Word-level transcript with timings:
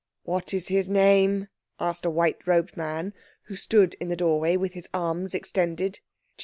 "What 0.23 0.51
is 0.51 0.69
his 0.69 0.89
name?" 0.89 1.47
asked 1.79 2.05
a 2.05 2.09
white 2.09 2.47
robed 2.47 2.75
man 2.75 3.13
who 3.43 3.55
stood 3.55 3.93
in 3.99 4.07
the 4.07 4.15
doorway 4.15 4.57
with 4.57 4.73
his 4.73 4.89
arms 4.95 5.35
extended. 5.35 5.99